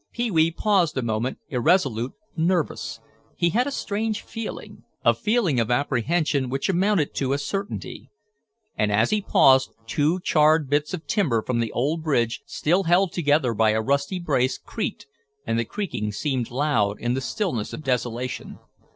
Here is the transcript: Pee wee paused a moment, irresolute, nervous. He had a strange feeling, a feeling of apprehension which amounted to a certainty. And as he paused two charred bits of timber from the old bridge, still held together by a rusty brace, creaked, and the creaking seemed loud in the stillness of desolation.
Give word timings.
Pee 0.11 0.31
wee 0.31 0.49
paused 0.49 0.97
a 0.97 1.03
moment, 1.03 1.37
irresolute, 1.49 2.13
nervous. 2.35 2.99
He 3.35 3.49
had 3.49 3.67
a 3.67 3.71
strange 3.71 4.23
feeling, 4.23 4.81
a 5.05 5.13
feeling 5.13 5.59
of 5.59 5.69
apprehension 5.69 6.49
which 6.49 6.69
amounted 6.69 7.13
to 7.13 7.33
a 7.33 7.37
certainty. 7.37 8.09
And 8.75 8.91
as 8.91 9.11
he 9.11 9.21
paused 9.21 9.73
two 9.85 10.19
charred 10.21 10.71
bits 10.71 10.95
of 10.95 11.05
timber 11.05 11.43
from 11.43 11.59
the 11.59 11.71
old 11.73 12.01
bridge, 12.01 12.41
still 12.47 12.85
held 12.85 13.11
together 13.13 13.53
by 13.53 13.73
a 13.73 13.81
rusty 13.83 14.17
brace, 14.17 14.57
creaked, 14.57 15.05
and 15.45 15.59
the 15.59 15.65
creaking 15.65 16.13
seemed 16.13 16.49
loud 16.49 16.99
in 16.99 17.13
the 17.13 17.21
stillness 17.21 17.71
of 17.71 17.83
desolation. 17.83 18.57